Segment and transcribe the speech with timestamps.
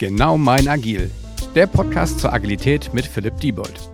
[0.00, 1.10] Genau mein Agil,
[1.54, 3.90] der Podcast zur Agilität mit Philipp Diebold.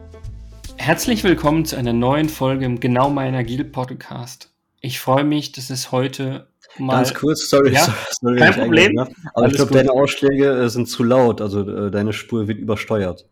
[0.76, 4.54] Herzlich willkommen zu einer neuen Folge im Genau mein Agil Podcast.
[4.80, 6.46] Ich freue mich, dass es heute
[6.78, 6.98] mal.
[6.98, 8.96] Ganz kurz, sorry, Ja, sorry, kein Problem.
[8.96, 12.46] eingreife, Aber Alles ich glaube, deine Ausschläge äh, sind zu laut, also äh, deine Spur
[12.46, 13.26] wird übersteuert.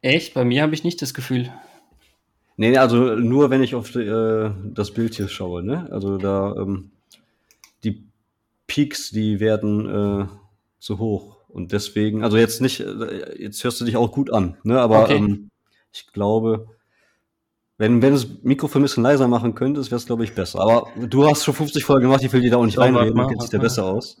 [0.00, 0.34] Echt?
[0.34, 1.52] Bei mir habe ich nicht das Gefühl.
[2.56, 5.88] Nee, nee, also nur wenn ich auf die, äh, das Bild hier schaue, ne?
[5.90, 6.92] Also da ähm,
[7.82, 8.04] die
[8.68, 9.88] Peaks, die werden
[10.22, 10.26] äh,
[10.78, 11.34] zu hoch.
[11.54, 14.80] Und deswegen, also jetzt nicht, äh, jetzt hörst du dich auch gut an, ne?
[14.80, 15.16] Aber Okay.
[15.18, 15.50] ähm,
[15.92, 16.66] ich glaube,
[17.78, 20.60] wenn, wenn das Mikrofon ein bisschen leiser machen könntest, wäre es, glaube ich, besser.
[20.60, 23.22] Aber du hast schon 50 Folgen gemacht, ich will dir da auch nicht reinreden, mal,
[23.22, 24.20] du kennst dich da warte besser aus.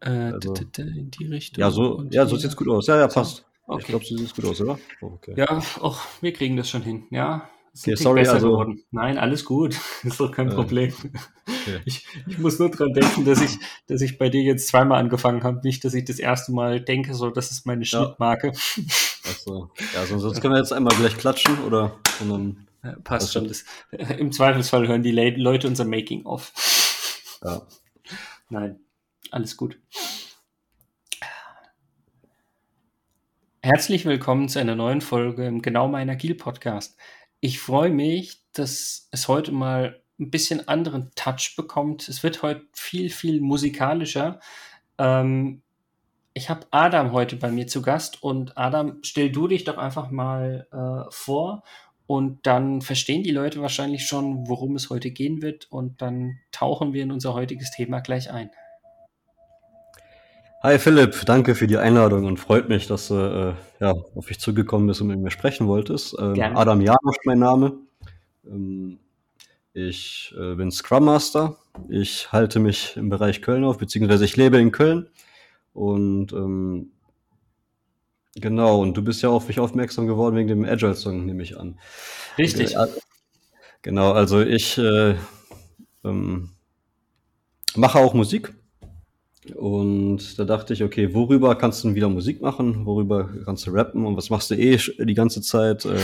[0.00, 1.60] Äh, Also- in die Richtung.
[1.62, 2.40] Ja, so, ja, so hier.
[2.40, 2.88] sieht's gut aus.
[2.88, 3.44] Ja, ja, passt.
[3.62, 3.84] Ich okay.
[3.86, 4.76] glaube, so sieht's gut aus, oder?
[5.00, 5.34] Oh, okay.
[5.36, 7.04] Ja, och, wir kriegen das schon hin.
[7.10, 8.82] Ja, es Okay, sorry, besser also- geworden.
[8.92, 9.78] Nein, alles gut.
[10.04, 10.94] ist doch kein Äh, Problem.
[11.48, 11.80] okay.
[11.84, 15.42] Ich, ich muss nur dran denken, dass ich, dass ich bei dir jetzt zweimal angefangen
[15.42, 15.60] habe.
[15.64, 18.48] Nicht, dass ich das erste Mal denke, so, das ist meine Schnittmarke.
[19.28, 19.70] Achso.
[19.94, 23.48] Ja, sonst, sonst können wir jetzt einmal gleich klatschen oder und dann, Ja, passt schon.
[23.48, 23.64] Das,
[24.18, 26.52] Im Zweifelsfall hören die Le Leute unser Making-of.
[27.44, 27.62] ja.
[28.50, 28.78] Nein,
[29.32, 29.78] alles gut.
[33.62, 36.96] Herzlich willkommen zu einer neuen Folge im Genau mein Agil Podcast.
[37.44, 42.08] Ich freue mich, dass es heute mal ein bisschen anderen Touch bekommt.
[42.08, 44.40] Es wird heute viel, viel musikalischer.
[44.96, 45.60] Ähm,
[46.32, 50.10] ich habe Adam heute bei mir zu Gast und Adam, stell du dich doch einfach
[50.10, 51.64] mal äh, vor
[52.06, 56.94] und dann verstehen die Leute wahrscheinlich schon, worum es heute gehen wird und dann tauchen
[56.94, 58.48] wir in unser heutiges Thema gleich ein.
[60.64, 64.40] Hi Philipp, danke für die Einladung und freut mich, dass du äh, ja, auf mich
[64.40, 66.16] zugekommen bist und mit mir sprechen wolltest.
[66.18, 66.40] Ähm.
[66.40, 67.74] Adam Janosch mein Name.
[68.46, 68.98] Ähm,
[69.74, 71.58] ich äh, bin Scrum Master.
[71.90, 75.10] Ich halte mich im Bereich Köln auf, beziehungsweise ich lebe in Köln.
[75.74, 76.92] Und ähm,
[78.34, 81.78] genau, und du bist ja auf mich aufmerksam geworden wegen dem Agile-Song, nehme ich an.
[82.38, 82.74] Richtig.
[82.74, 82.86] Äh,
[83.82, 85.14] Genau, also ich äh,
[86.04, 86.52] ähm,
[87.76, 88.54] mache auch Musik.
[89.54, 92.86] Und da dachte ich, okay, worüber kannst du denn wieder Musik machen?
[92.86, 94.06] Worüber kannst du rappen?
[94.06, 95.84] Und was machst du eh die ganze Zeit?
[95.84, 95.98] Äh,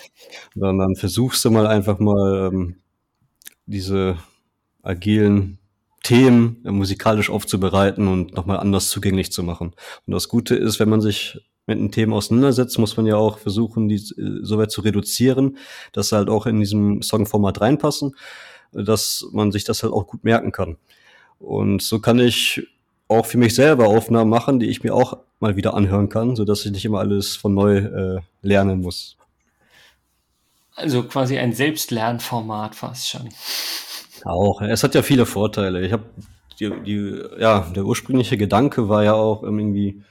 [0.54, 2.76] dann, dann versuchst du mal einfach mal ähm,
[3.66, 4.18] diese
[4.82, 5.58] agilen
[6.04, 9.72] Themen äh, musikalisch aufzubereiten und nochmal anders zugänglich zu machen.
[10.06, 13.38] Und das Gute ist, wenn man sich mit einem Thema auseinandersetzt, muss man ja auch
[13.38, 15.56] versuchen, die äh, so weit zu reduzieren,
[15.92, 18.14] dass sie halt auch in diesem Songformat reinpassen,
[18.72, 20.76] dass man sich das halt auch gut merken kann.
[21.38, 22.66] Und so kann ich
[23.08, 26.44] auch für mich selber Aufnahmen machen, die ich mir auch mal wieder anhören kann, so
[26.44, 29.16] dass ich nicht immer alles von neu äh, lernen muss.
[30.74, 33.28] Also quasi ein Selbstlernformat fast schon.
[34.24, 34.62] Auch.
[34.62, 35.84] Es hat ja viele Vorteile.
[35.84, 36.04] Ich habe
[36.58, 40.02] die, die, ja, der ursprüngliche Gedanke war ja auch irgendwie,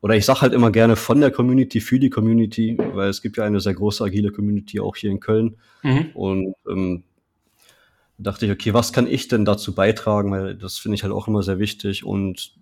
[0.00, 3.36] oder ich sag halt immer gerne von der Community für die Community, weil es gibt
[3.36, 5.56] ja eine sehr große agile Community auch hier in Köln.
[5.82, 6.10] Mhm.
[6.14, 7.04] Und ähm,
[8.18, 10.30] dachte ich, okay, was kann ich denn dazu beitragen?
[10.30, 12.04] Weil das finde ich halt auch immer sehr wichtig.
[12.04, 12.54] Und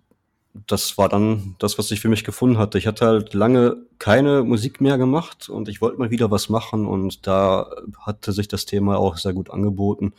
[0.67, 2.77] das war dann das, was ich für mich gefunden hatte.
[2.77, 6.85] Ich hatte halt lange keine Musik mehr gemacht und ich wollte mal wieder was machen.
[6.85, 10.13] Und da hatte sich das Thema auch sehr gut angeboten.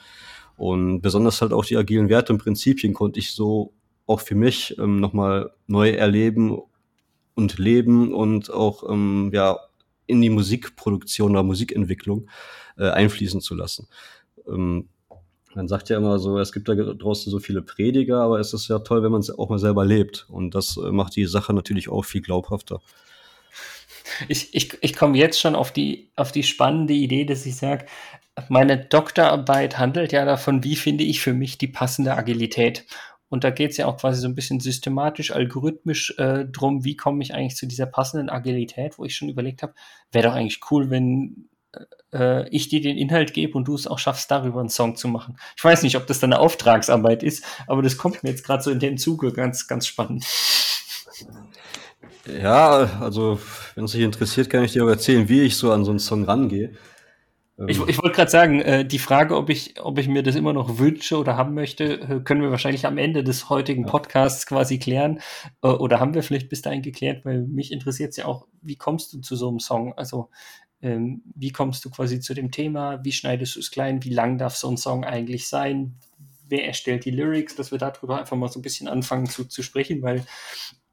[0.57, 3.73] Und besonders halt auch die agilen Werte und Prinzipien konnte ich so
[4.07, 6.59] auch für mich ähm, nochmal neu erleben
[7.35, 9.59] und leben und auch ähm, ja,
[10.07, 12.29] in die Musikproduktion oder Musikentwicklung
[12.79, 13.89] äh, einfließen zu lassen.
[14.49, 14.89] Ähm,
[15.57, 18.69] man sagt ja immer so, es gibt da draußen so viele Prediger, aber es ist
[18.69, 20.27] ja toll, wenn man es auch mal selber lebt.
[20.29, 22.81] Und das äh, macht die Sache natürlich auch viel glaubhafter.
[24.29, 27.87] Ich, ich, ich komme jetzt schon auf die, auf die spannende Idee, dass ich sage,
[28.49, 32.85] meine Doktorarbeit handelt ja davon, wie finde ich für mich die passende Agilität.
[33.29, 36.97] Und da geht es ja auch quasi so ein bisschen systematisch, algorithmisch äh, drum, wie
[36.97, 39.75] komme ich eigentlich zu dieser passenden Agilität, wo ich schon überlegt habe,
[40.13, 41.49] wäre doch eigentlich cool, wenn
[42.13, 45.09] äh, ich dir den Inhalt gebe und du es auch schaffst, darüber einen Song zu
[45.09, 45.39] machen.
[45.57, 48.63] Ich weiß nicht, ob das dann eine Auftragsarbeit ist, aber das kommt mir jetzt gerade
[48.63, 50.25] so in dem Zuge ganz, ganz spannend.
[52.27, 53.39] Ja, also
[53.75, 56.01] wenn es dich interessiert, kann ich dir auch erzählen, wie ich so an so einen
[56.01, 56.73] Song rangehe.
[57.59, 60.35] Ähm, Ich, ich wollte gerade sagen, äh, die Frage, ob ich, ob ich mir das
[60.35, 63.87] immer noch wünsche oder haben möchte, äh, können wir wahrscheinlich am Ende des heutigen.
[63.87, 65.21] Podcasts quasi klären.
[65.63, 68.77] Äh, oder haben wir vielleicht bis dahin geklärt, weil mich interessiert es ja auch, wie
[68.77, 69.95] kommst du zu so einem Song?
[69.97, 70.29] Also
[70.87, 73.05] ähm, wie kommst du quasi zu dem Thema?
[73.05, 74.05] Wie schneidest du es klein?
[74.05, 75.97] Wie lang darf so ein Song eigentlich sein?
[76.49, 77.57] Wer erstellt die Lyrics?
[77.57, 80.25] Dass wir darüber einfach mal so ein bisschen anfangen zu, zu sprechen, weil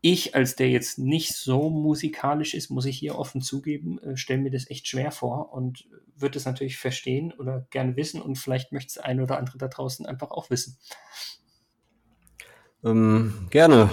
[0.01, 4.41] ich, als der jetzt nicht so musikalisch ist, muss ich hier offen zugeben, äh, stelle
[4.41, 8.71] mir das echt schwer vor und würde es natürlich verstehen oder gerne wissen und vielleicht
[8.71, 10.77] möchte es ein oder andere da draußen einfach auch wissen.
[12.83, 13.91] Ähm, gerne.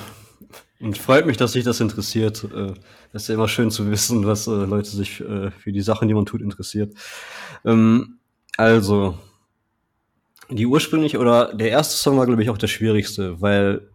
[0.81, 2.45] Und freut mich, dass sich das interessiert.
[2.45, 2.73] Äh,
[3.13, 6.09] das ist ja immer schön zu wissen, dass äh, Leute sich äh, für die Sachen,
[6.09, 6.95] die man tut, interessiert.
[7.65, 8.19] Ähm,
[8.57, 9.19] also,
[10.49, 13.89] die ursprünglich oder der erste Song war, glaube ich, auch der schwierigste, weil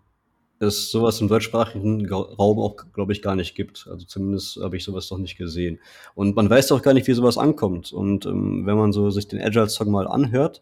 [0.60, 3.88] es sowas im deutschsprachigen Raum auch, glaube ich, gar nicht gibt.
[3.90, 5.80] Also zumindest habe ich sowas noch nicht gesehen.
[6.14, 7.92] Und man weiß auch gar nicht, wie sowas ankommt.
[7.92, 10.62] Und ähm, wenn man so sich den Agile-Song mal anhört,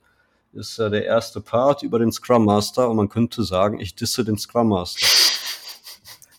[0.54, 4.24] ist ja der erste Part über den Scrum Master und man könnte sagen, ich disse
[4.24, 5.06] den Scrum Master.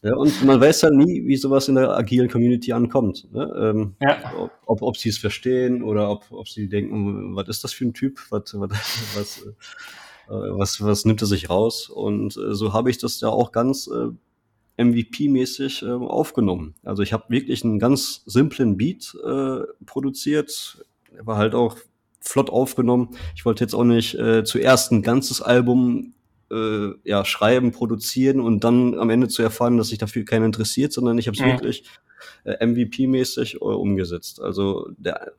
[0.04, 3.26] Ja, und man weiß ja nie, wie sowas in der agilen Community ankommt.
[3.32, 3.50] Ne?
[3.58, 4.50] Ähm, ja.
[4.66, 7.94] Ob, ob sie es verstehen oder ob, ob sie denken, was ist das für ein
[7.94, 8.20] Typ?
[8.28, 8.70] Was, was,
[9.16, 9.48] was, äh,
[10.28, 11.88] was, was nimmt er sich raus?
[11.88, 16.74] Und äh, so habe ich das ja auch ganz äh, MVP-mäßig äh, aufgenommen.
[16.82, 20.84] Also ich habe wirklich einen ganz simplen Beat äh, produziert,
[21.18, 21.78] war halt auch
[22.20, 23.16] flott aufgenommen.
[23.36, 26.12] Ich wollte jetzt auch nicht äh, zuerst ein ganzes Album
[26.54, 30.92] äh, ja, schreiben, produzieren und dann am Ende zu erfahren, dass sich dafür keiner interessiert,
[30.92, 31.46] sondern ich habe es mhm.
[31.46, 31.84] wirklich
[32.44, 34.40] äh, MVP-mäßig äh, umgesetzt.
[34.40, 35.32] Also der,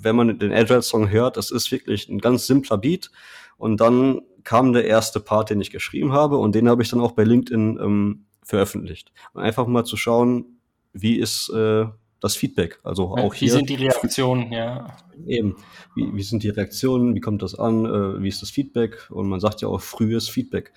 [0.00, 3.10] wenn man den Agile-Song hört, das ist wirklich ein ganz simpler Beat.
[3.56, 7.00] Und dann kam der erste Part, den ich geschrieben habe, und den habe ich dann
[7.00, 9.12] auch bei LinkedIn ähm, veröffentlicht.
[9.32, 10.58] Und einfach mal zu schauen,
[10.92, 11.86] wie ist äh,
[12.22, 12.78] das Feedback.
[12.84, 13.48] Also auch hier.
[13.48, 14.96] Wie sind die Reaktionen, ja.
[15.26, 15.56] Eben.
[15.96, 17.14] Wie, wie sind die Reaktionen?
[17.16, 17.84] Wie kommt das an?
[17.84, 19.10] Äh, wie ist das Feedback?
[19.10, 20.72] Und man sagt ja auch frühes Feedback.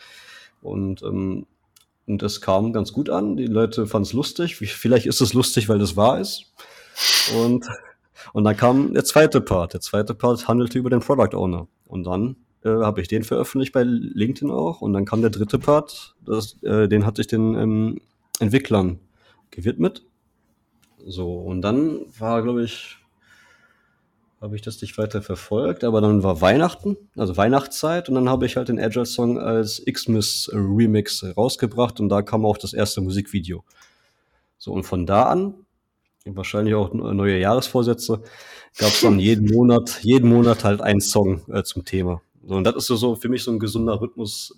[0.64, 1.46] Und, ähm,
[2.08, 3.38] und das kam ganz gut an.
[3.38, 4.56] Die Leute fanden es lustig.
[4.56, 6.52] Vielleicht ist es lustig, weil das wahr ist.
[7.38, 7.66] Und,
[8.34, 9.74] und dann kam der zweite Part.
[9.74, 11.68] Der zweite Part handelte über den Product Owner.
[11.86, 14.82] Und dann äh, habe ich den veröffentlicht bei LinkedIn auch.
[14.82, 16.16] Und dann kam der dritte Part.
[16.26, 18.02] Das, äh, den hatte ich den ähm,
[18.40, 19.00] Entwicklern
[19.52, 20.04] gewidmet.
[21.06, 22.98] So, und dann war, glaube ich,
[24.42, 28.46] habe ich das nicht weiter verfolgt, aber dann war Weihnachten, also Weihnachtszeit, und dann habe
[28.46, 33.02] ich halt den Agile Song als Xmas Remix rausgebracht und da kam auch das erste
[33.02, 33.64] Musikvideo.
[34.58, 35.54] So, und von da an,
[36.26, 38.24] wahrscheinlich auch neue Jahresvorsätze,
[38.78, 42.22] gab es dann jeden Monat, jeden Monat halt einen Song äh, zum Thema.
[42.48, 44.56] So, und das ist so, so für mich so ein gesunder Rhythmus,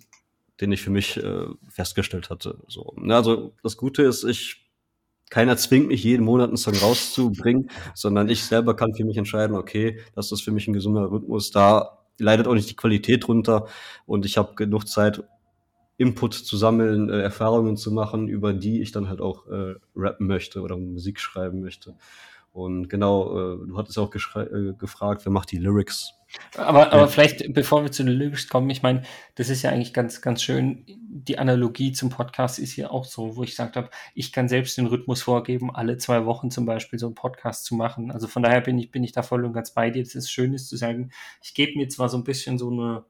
[0.61, 2.57] den ich für mich äh, festgestellt hatte.
[2.67, 4.66] So, also das Gute ist, ich
[5.29, 9.55] keiner zwingt mich, jeden Monat einen Song rauszubringen, sondern ich selber kann für mich entscheiden,
[9.55, 13.67] okay, das ist für mich ein gesunder Rhythmus, da leidet auch nicht die Qualität runter
[14.05, 15.23] und ich habe genug Zeit,
[15.97, 20.27] Input zu sammeln, äh, Erfahrungen zu machen, über die ich dann halt auch äh, rappen
[20.27, 21.95] möchte oder Musik schreiben möchte.
[22.57, 26.15] Und genau, äh, du hattest auch äh, gefragt, wer macht die Lyrics?
[26.55, 29.03] Aber, aber vielleicht, bevor wir zu den Lyrics kommen, ich meine,
[29.35, 30.83] das ist ja eigentlich ganz, ganz schön.
[30.87, 34.75] Die Analogie zum Podcast ist hier auch so, wo ich gesagt habe, ich kann selbst
[34.75, 38.09] den Rhythmus vorgeben, alle zwei Wochen zum Beispiel so einen Podcast zu machen.
[38.09, 40.01] Also von daher bin ich, bin ich da voll und ganz bei dir.
[40.03, 41.11] Das ist schön, ist zu sagen,
[41.43, 43.05] ich gebe mir zwar so ein bisschen so eine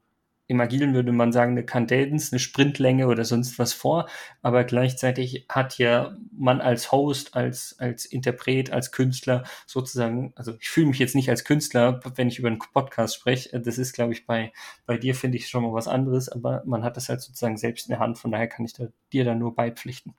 [0.48, 4.08] im Agilen würde man sagen, eine Cadenz, eine Sprintlänge oder sonst was vor,
[4.42, 10.70] aber gleichzeitig hat ja man als Host, als, als Interpret, als Künstler sozusagen, also ich
[10.70, 14.14] fühle mich jetzt nicht als Künstler, wenn ich über einen Podcast spreche, das ist, glaube
[14.14, 14.52] ich, bei,
[14.86, 17.86] bei dir finde ich schon mal was anderes, aber man hat das halt sozusagen selbst
[17.86, 20.14] in der Hand, von daher kann ich da, dir da nur beipflichten.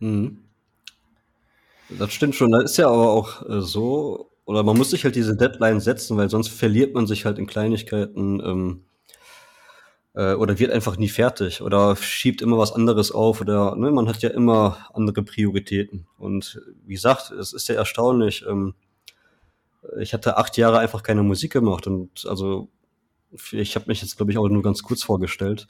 [0.00, 0.38] Mhm.
[1.88, 2.50] Das stimmt schon.
[2.50, 6.16] Das ist ja aber auch äh, so, oder man muss sich halt diese Deadline setzen,
[6.16, 8.84] weil sonst verliert man sich halt in Kleinigkeiten ähm,
[10.14, 14.08] äh, oder wird einfach nie fertig oder schiebt immer was anderes auf oder ne, man
[14.08, 16.06] hat ja immer andere Prioritäten.
[16.16, 18.44] Und wie gesagt, es ist ja erstaunlich.
[18.48, 18.74] Ähm,
[19.98, 22.68] ich hatte acht Jahre einfach keine Musik gemacht und also
[23.50, 25.66] ich habe mich jetzt glaube ich auch nur ganz kurz vorgestellt.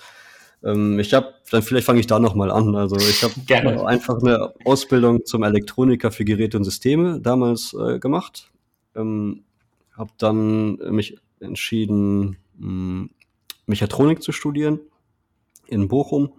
[0.62, 2.76] Ähm, ich habe, dann vielleicht fange ich da nochmal an.
[2.76, 8.50] Also ich habe einfach eine Ausbildung zum Elektroniker für Geräte und Systeme damals äh, gemacht
[8.96, 9.44] ähm,
[9.92, 13.10] habe dann mich entschieden, mh, hm,
[13.66, 14.80] Mechatronik zu studieren
[15.66, 16.32] in Bochum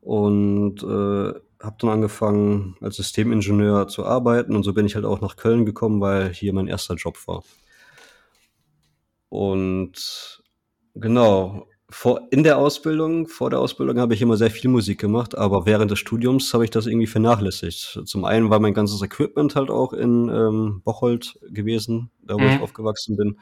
[0.00, 5.20] und äh, habe dann angefangen als Systemingenieur zu arbeiten und so bin ich halt auch
[5.20, 7.42] nach Köln gekommen, weil hier mein erster Job war.
[9.28, 10.42] Und
[10.94, 15.38] genau, vor, in der Ausbildung, vor der Ausbildung habe ich immer sehr viel Musik gemacht,
[15.38, 18.00] aber während des Studiums habe ich das irgendwie vernachlässigt.
[18.04, 22.48] Zum einen war mein ganzes Equipment halt auch in ähm, Bocholt gewesen, da wo mhm.
[22.48, 23.38] ich aufgewachsen bin.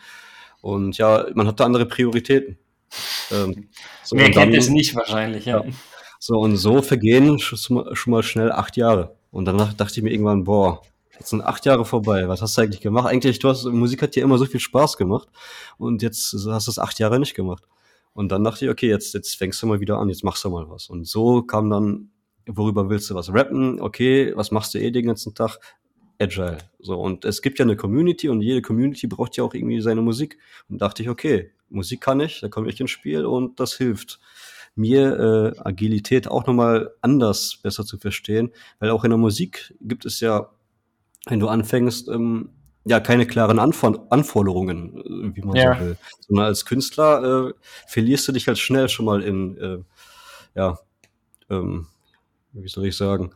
[0.61, 2.59] Und ja, man hatte andere Prioritäten.
[3.31, 3.69] Ähm,
[4.03, 5.65] so Wer kennt es nicht wahrscheinlich, ja.
[5.65, 5.71] ja.
[6.21, 9.17] So, und so vergehen schon mal schnell acht Jahre.
[9.31, 10.83] Und danach dachte ich mir irgendwann, boah,
[11.19, 12.29] jetzt sind acht Jahre vorbei.
[12.29, 13.09] Was hast du eigentlich gemacht?
[13.09, 15.29] Eigentlich, du hast, Musik hat dir immer so viel Spaß gemacht.
[15.77, 17.65] Und jetzt hast du es acht Jahre nicht gemacht.
[18.15, 20.51] Und dann dachte ich, okay, jetzt, jetzt fängst du mal wieder an, jetzt machst du
[20.51, 20.89] mal was.
[20.89, 22.11] Und so kam dann,
[22.47, 23.81] worüber willst du was rappen?
[23.81, 25.59] Okay, was machst du eh den ganzen Tag?
[26.21, 26.59] Agile.
[26.79, 30.01] So, und es gibt ja eine Community und jede Community braucht ja auch irgendwie seine
[30.01, 30.39] Musik.
[30.69, 34.21] Und dachte ich, okay, Musik kann ich, da komme ich ins Spiel und das hilft
[34.77, 40.05] mir äh, Agilität auch nochmal anders besser zu verstehen, weil auch in der Musik gibt
[40.05, 40.51] es ja,
[41.27, 42.51] wenn du anfängst, ähm,
[42.85, 45.75] ja keine klaren Anfor Anforderungen, äh, wie man ja.
[45.75, 45.97] so will.
[46.27, 47.53] Sondern als Künstler äh,
[47.87, 49.79] verlierst du dich halt schnell schon mal in, äh,
[50.55, 50.79] ja,
[51.51, 51.87] ähm,
[52.53, 53.33] wie soll ich sagen,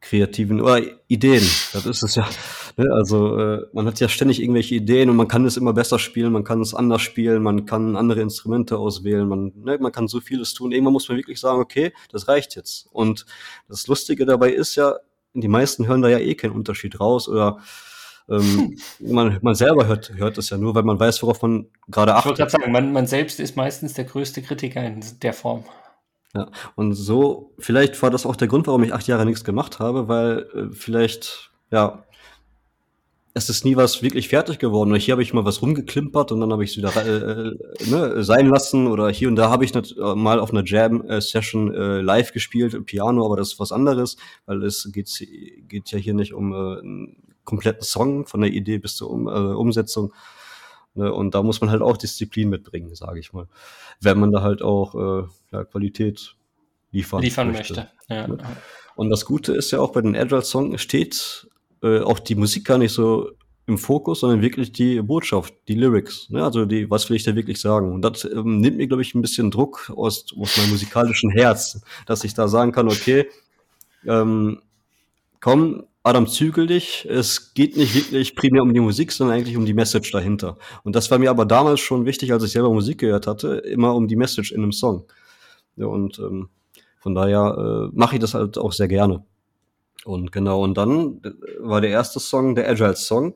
[0.00, 1.42] kreativen oder Ideen.
[1.72, 2.28] Das ist es ja.
[2.76, 2.86] Ne?
[2.92, 6.32] Also äh, man hat ja ständig irgendwelche Ideen und man kann es immer besser spielen,
[6.32, 10.20] man kann es anders spielen, man kann andere Instrumente auswählen, man, ne, man kann so
[10.20, 10.72] vieles tun.
[10.72, 12.86] Irgendwann muss man wirklich sagen, okay, das reicht jetzt.
[12.92, 13.26] Und
[13.68, 14.96] das Lustige dabei ist ja,
[15.34, 17.58] die meisten hören da ja eh keinen Unterschied raus oder
[18.28, 22.14] ähm, man, man selber hört, hört es ja nur, weil man weiß, worauf man gerade
[22.14, 22.32] achtet.
[22.32, 25.64] Ich wollte gerade sagen, man, man selbst ist meistens der größte Kritiker in der Form.
[26.34, 29.78] Ja, und so, vielleicht war das auch der Grund, warum ich acht Jahre nichts gemacht
[29.78, 32.04] habe, weil äh, vielleicht, ja,
[33.32, 34.92] es ist nie was wirklich fertig geworden.
[34.92, 37.90] Und hier habe ich mal was rumgeklimpert und dann habe ich es wieder äh, äh,
[37.90, 38.86] ne, sein lassen.
[38.86, 43.26] Oder hier und da habe ich äh, mal auf einer Jam-Session äh, live gespielt, Piano,
[43.26, 44.16] aber das ist was anderes,
[44.46, 45.10] weil es geht,
[45.68, 49.30] geht ja hier nicht um äh, kompletten Song, von der Idee bis zur um, äh,
[49.30, 50.12] Umsetzung.
[50.94, 51.10] Ne?
[51.12, 53.48] Und da muss man halt auch Disziplin mitbringen, sage ich mal.
[54.00, 56.36] Wenn man da halt auch äh, ja, Qualität
[56.90, 57.74] liefern, liefern möchte.
[57.74, 57.90] möchte.
[58.08, 58.28] Ja.
[58.28, 58.38] Ne?
[58.96, 61.48] Und das Gute ist ja auch bei den Agile Song steht
[61.82, 63.30] äh, auch die Musik gar nicht so
[63.66, 66.30] im Fokus, sondern wirklich die Botschaft, die Lyrics.
[66.30, 66.42] Ne?
[66.42, 67.92] Also die, was will ich da wirklich sagen?
[67.92, 71.82] Und das ähm, nimmt mir, glaube ich, ein bisschen Druck aus, aus meinem musikalischen Herz,
[72.06, 73.28] dass ich da sagen kann, okay,
[74.06, 74.62] ähm,
[75.40, 77.04] komm, Adam, zügel dich.
[77.10, 80.56] Es geht nicht wirklich primär um die Musik, sondern eigentlich um die Message dahinter.
[80.84, 83.92] Und das war mir aber damals schon wichtig, als ich selber Musik gehört hatte, immer
[83.92, 85.04] um die Message in einem Song.
[85.74, 86.48] Ja, und ähm,
[87.00, 89.24] von daher äh, mache ich das halt auch sehr gerne.
[90.04, 93.34] Und genau, und dann äh, war der erste Song der Agile Song.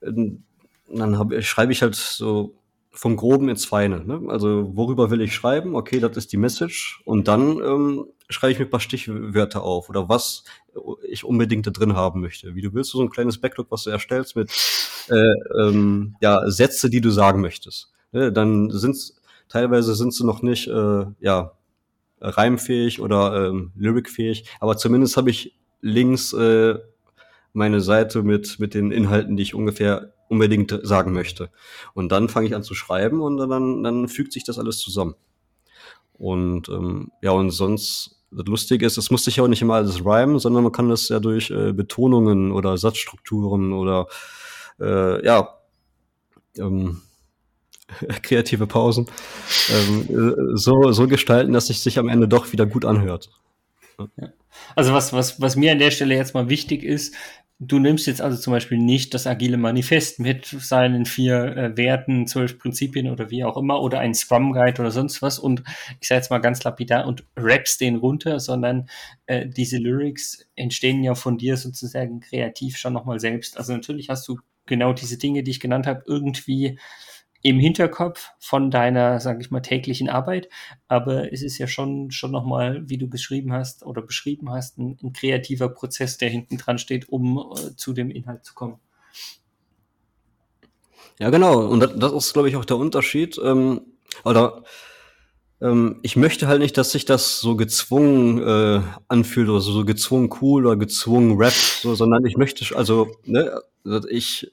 [0.00, 0.44] Ähm,
[0.88, 2.54] dann schreibe ich halt so
[2.90, 4.04] vom Groben ins Feine.
[4.04, 4.22] Ne?
[4.28, 5.76] Also worüber will ich schreiben?
[5.76, 7.00] Okay, das ist die Message.
[7.04, 10.44] Und dann ähm, schreibe ich mir ein paar Stichwörter auf oder was
[11.08, 12.54] ich unbedingt da drin haben möchte.
[12.54, 14.50] Wie du willst, so ein kleines Backlog, was du erstellst mit
[15.08, 17.92] äh, ähm, ja, Sätze, die du sagen möchtest.
[18.12, 18.32] Ne?
[18.32, 18.96] Dann sind
[19.48, 21.52] teilweise sind sie noch nicht äh, ja,
[22.20, 26.78] reimfähig oder ähm, lyricfähig, aber zumindest habe ich links äh,
[27.52, 31.50] meine Seite mit, mit den Inhalten, die ich ungefähr unbedingt sagen möchte.
[31.92, 35.14] Und dann fange ich an zu schreiben und dann, dann fügt sich das alles zusammen.
[36.14, 39.74] Und ähm, ja, und sonst das Lustige ist, es muss sich ja auch nicht immer
[39.74, 44.06] alles rhymen, sondern man kann das ja durch äh, Betonungen oder Satzstrukturen oder
[44.78, 45.48] äh, ja
[46.58, 47.02] ähm,
[48.22, 49.06] kreative Pausen
[49.68, 53.30] ähm, äh, so, so gestalten, dass es sich am Ende doch wieder gut anhört.
[54.76, 57.14] Also was, was, was mir an der Stelle jetzt mal wichtig ist,
[57.62, 62.26] Du nimmst jetzt also zum Beispiel nicht das agile Manifest mit seinen vier äh, Werten,
[62.26, 65.62] zwölf Prinzipien oder wie auch immer oder ein Scrum Guide oder sonst was und
[66.00, 68.88] ich sage jetzt mal ganz lapidar und rappst den runter, sondern
[69.26, 73.58] äh, diese Lyrics entstehen ja von dir sozusagen kreativ schon nochmal selbst.
[73.58, 76.78] Also natürlich hast du genau diese Dinge, die ich genannt habe, irgendwie
[77.42, 80.48] im Hinterkopf von deiner, sage ich mal, täglichen Arbeit.
[80.88, 84.98] Aber es ist ja schon, schon nochmal, wie du beschrieben hast oder beschrieben hast, ein,
[85.02, 88.78] ein kreativer Prozess, der hinten dran steht, um äh, zu dem Inhalt zu kommen.
[91.18, 91.66] Ja, genau.
[91.66, 93.38] Und das, ist, glaube ich, auch der Unterschied.
[93.42, 93.82] Ähm,
[94.24, 94.62] oder
[95.60, 99.84] ähm, ich möchte halt nicht, dass sich das so gezwungen äh, anfühlt oder so, so
[99.84, 103.60] gezwungen cool oder gezwungen Rap, so, sondern ich möchte, also, ne,
[104.08, 104.52] ich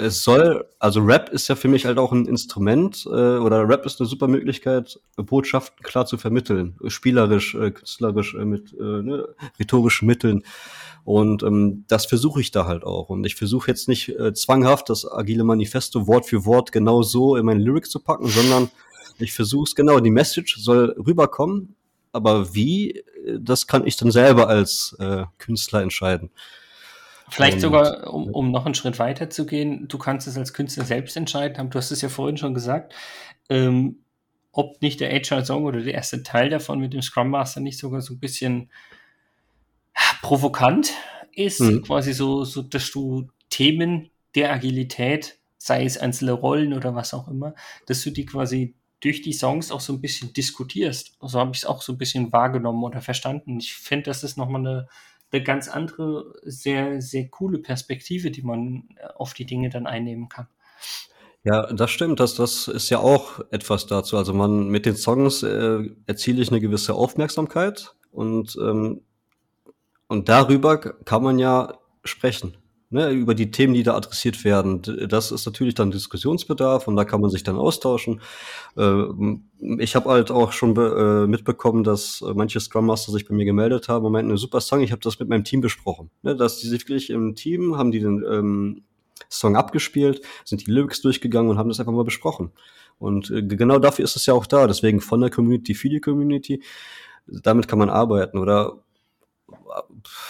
[0.00, 3.84] es soll, also Rap ist ja für mich halt auch ein Instrument äh, oder Rap
[3.84, 9.28] ist eine super Möglichkeit, Botschaften klar zu vermitteln, spielerisch, äh, künstlerisch, äh, mit äh, ne,
[9.58, 10.44] rhetorischen Mitteln.
[11.04, 13.08] Und ähm, das versuche ich da halt auch.
[13.08, 17.34] Und ich versuche jetzt nicht äh, zwanghaft das agile Manifesto Wort für Wort genau so
[17.34, 18.70] in meine Lyrics zu packen, sondern
[19.18, 21.74] ich versuche es genau, die Message soll rüberkommen,
[22.12, 23.02] aber wie, äh,
[23.40, 26.30] das kann ich dann selber als äh, Künstler entscheiden.
[27.30, 30.52] Vielleicht und, sogar, um, um noch einen Schritt weiter zu gehen, du kannst es als
[30.52, 32.94] Künstler selbst entscheiden, du hast es ja vorhin schon gesagt,
[33.48, 33.98] ähm,
[34.52, 37.78] ob nicht der Agile Song oder der erste Teil davon mit dem Scrum Master nicht
[37.78, 38.70] sogar so ein bisschen
[40.22, 40.92] provokant
[41.32, 41.82] ist, mhm.
[41.82, 47.28] quasi so, so, dass du Themen der Agilität, sei es einzelne Rollen oder was auch
[47.28, 47.54] immer,
[47.86, 51.16] dass du die quasi durch die Songs auch so ein bisschen diskutierst.
[51.20, 53.58] So habe ich es auch so ein bisschen wahrgenommen oder verstanden.
[53.58, 54.88] Ich finde, das ist nochmal eine,
[55.30, 60.28] eine ganz andere, sehr, sehr coole Perspektive, die man äh, auf die Dinge dann einnehmen
[60.28, 60.48] kann.
[61.44, 62.20] Ja, das stimmt.
[62.20, 64.16] Das, das ist ja auch etwas dazu.
[64.16, 69.02] Also man mit den Songs äh, erziele ich eine gewisse Aufmerksamkeit und ähm,
[70.08, 72.56] und darüber kann man ja sprechen.
[72.90, 74.82] Ne, über die Themen, die da adressiert werden.
[75.08, 78.20] Das ist natürlich dann Diskussionsbedarf und da kann man sich dann austauschen.
[78.76, 79.04] Äh,
[79.78, 83.88] ich habe halt auch schon äh, mitbekommen, dass manche Scrum Master sich bei mir gemeldet
[83.88, 86.10] haben und meinten, super Song, ich habe das mit meinem Team besprochen.
[86.22, 88.82] Ne, dass die sich wirklich im Team haben die den ähm,
[89.28, 92.52] Song abgespielt, sind die Lyrics durchgegangen und haben das einfach mal besprochen.
[92.98, 94.66] Und äh, genau dafür ist es ja auch da.
[94.66, 96.62] Deswegen von der Community für die Community.
[97.26, 98.38] Damit kann man arbeiten.
[98.38, 98.78] Oder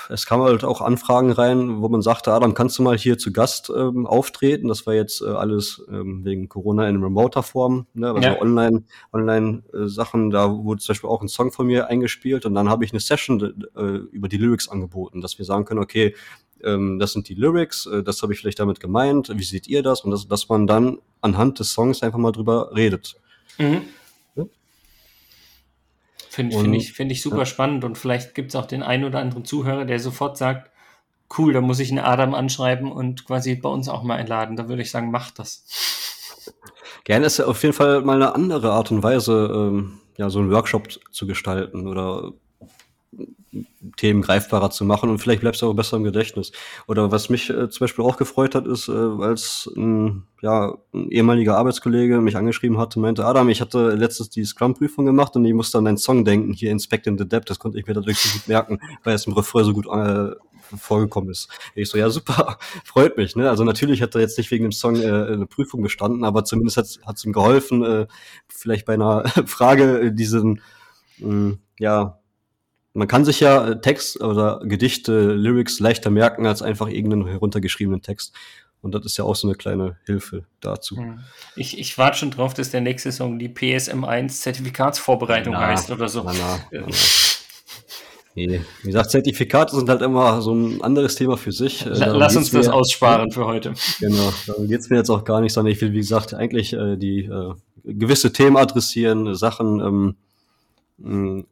[0.08, 3.32] es kam halt auch Anfragen rein, wo man sagte, Adam, kannst du mal hier zu
[3.32, 4.68] Gast ähm, auftreten?
[4.68, 8.08] Das war jetzt äh, alles ähm, wegen Corona in remoter Form, ne?
[8.08, 8.40] also ja.
[8.40, 10.30] online, online äh, Sachen.
[10.30, 13.00] Da wurde zum Beispiel auch ein Song von mir eingespielt und dann habe ich eine
[13.00, 16.14] Session äh, über die Lyrics angeboten, dass wir sagen können, okay,
[16.62, 19.82] ähm, das sind die Lyrics, äh, das habe ich vielleicht damit gemeint, wie seht ihr
[19.82, 20.02] das?
[20.02, 23.16] Und das, dass man dann anhand des Songs einfach mal drüber redet.
[23.58, 23.82] Mhm.
[26.38, 27.46] Finde find ich, find ich super ja.
[27.46, 30.70] spannend und vielleicht gibt es auch den einen oder anderen Zuhörer, der sofort sagt,
[31.36, 34.54] cool, da muss ich einen Adam anschreiben und quasi bei uns auch mal einladen.
[34.54, 35.66] Da würde ich sagen, mach das.
[37.02, 40.38] Gerne ist ja auf jeden Fall mal eine andere Art und Weise, ähm, ja, so
[40.38, 42.32] einen Workshop zu gestalten oder
[43.96, 46.52] Themen greifbarer zu machen und vielleicht bleibst du auch besser im Gedächtnis.
[46.86, 51.10] Oder was mich äh, zum Beispiel auch gefreut hat, ist, äh, als ein, ja, ein
[51.10, 55.54] ehemaliger Arbeitskollege mich angeschrieben hatte, meinte, Adam, ich hatte letztes die Scrum-Prüfung gemacht und ich
[55.54, 58.22] musste an deinen Song denken, hier Inspect in the Depth, das konnte ich mir dadurch
[58.22, 60.34] gut merken, weil es im Refrain so gut äh,
[60.76, 61.48] vorgekommen ist.
[61.74, 63.34] Ich so, ja, super, freut mich.
[63.36, 63.48] Ne?
[63.48, 66.76] Also natürlich hat er jetzt nicht wegen dem Song äh, eine Prüfung bestanden, aber zumindest
[66.76, 68.06] hat es ihm geholfen, äh,
[68.48, 70.60] vielleicht bei einer Frage diesen,
[71.18, 72.17] mh, mm, ja,
[72.98, 78.02] man kann sich ja äh, Text oder Gedichte, Lyrics leichter merken als einfach irgendeinen heruntergeschriebenen
[78.02, 78.34] Text.
[78.80, 80.96] Und das ist ja auch so eine kleine Hilfe dazu.
[81.56, 86.08] Ich, ich warte schon drauf, dass der nächste Song die PSM1 Zertifikatsvorbereitung na, heißt oder
[86.08, 86.22] so.
[86.24, 86.32] Na,
[86.72, 86.86] na,
[88.34, 91.84] Nee, wie gesagt, Zertifikate sind halt immer so ein anderes Thema für sich.
[91.84, 93.74] Äh, lass uns das aussparen für heute.
[93.98, 96.72] Genau, darum geht es mir jetzt auch gar nicht, sondern ich will, wie gesagt, eigentlich
[96.72, 100.16] äh, die äh, gewisse Themen adressieren, Sachen ähm,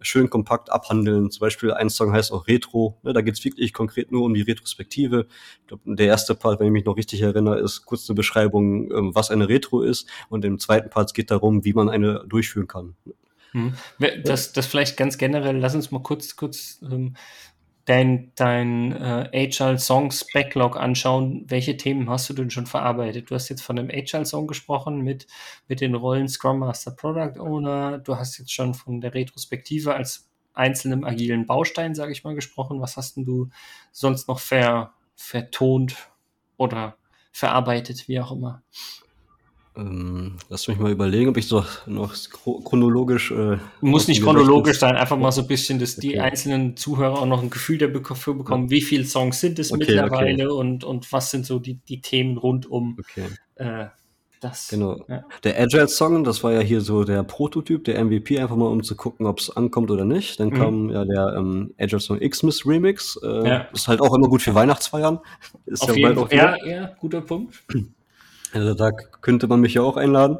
[0.00, 1.30] schön kompakt abhandeln.
[1.30, 2.98] Zum Beispiel ein Song heißt auch Retro.
[3.04, 5.26] Ne, da geht's wirklich konkret nur um die Retrospektive.
[5.62, 8.90] Ich glaube, der erste Part, wenn ich mich noch richtig erinnere, ist kurz eine Beschreibung,
[8.90, 10.08] ähm, was eine Retro ist.
[10.28, 12.96] Und im zweiten Part geht darum, wie man eine durchführen kann.
[13.52, 13.74] Hm.
[14.24, 17.14] Das, das vielleicht ganz generell, lass uns mal kurz, kurz ähm,
[17.86, 21.44] dein, dein äh, Agile Songs Backlog anschauen.
[21.48, 23.30] Welche Themen hast du denn schon verarbeitet?
[23.30, 25.26] Du hast jetzt von einem Agile Song gesprochen mit,
[25.68, 27.98] mit den Rollen Scrum Master Product Owner.
[27.98, 32.80] Du hast jetzt schon von der Retrospektive als einzelnem agilen Baustein, sage ich mal, gesprochen.
[32.80, 33.50] Was hast denn du
[33.92, 36.10] sonst noch ver, vertont
[36.56, 36.96] oder
[37.30, 38.62] verarbeitet, wie auch immer?
[39.76, 42.14] Ähm, lass mich mal überlegen, ob ich so noch
[42.64, 43.30] chronologisch.
[43.30, 46.08] Äh, Muss nicht chronologisch sein, einfach mal so ein bisschen, dass okay.
[46.08, 49.80] die einzelnen Zuhörer auch noch ein Gefühl dafür bekommen, wie viele Songs sind es okay,
[49.80, 50.60] mittlerweile okay.
[50.60, 52.98] Und, und was sind so die, die Themen rund um
[53.56, 53.86] äh,
[54.40, 54.68] das.
[54.68, 55.04] Genau.
[55.08, 55.24] Ja.
[55.44, 58.82] Der Agile Song, das war ja hier so der Prototyp, der MVP, einfach mal um
[58.82, 60.40] zu gucken, ob es ankommt oder nicht.
[60.40, 60.54] Dann mhm.
[60.54, 63.18] kam ja der ähm, Agile Song Xmas Remix.
[63.22, 63.56] Äh, ja.
[63.72, 65.18] Ist halt auch immer gut für Weihnachtsfeiern.
[65.66, 66.36] Ist Auf ja jeden Fall.
[66.36, 67.64] Ja, ja, guter Punkt.
[68.52, 70.38] Also da könnte man mich ja auch einladen.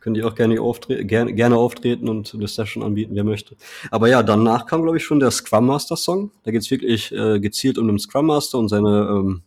[0.00, 3.56] Könnt ihr auch gerne, auftre gerne, gerne auftreten und eine Session anbieten, wer möchte.
[3.90, 6.30] Aber ja, danach kam, glaube ich, schon der Scrum Master Song.
[6.44, 9.42] Da geht es wirklich äh, gezielt um den Scrum Master und seine ähm,